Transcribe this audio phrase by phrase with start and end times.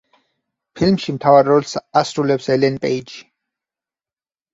[0.77, 3.21] ფილმში მთავარ როლს ასრულებს ელენ პეიჯი.